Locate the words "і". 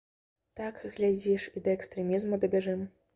1.57-1.63